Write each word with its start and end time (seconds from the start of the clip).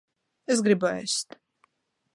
Es 0.55 0.63
gribu 0.69 0.89
ēst. 0.93 1.39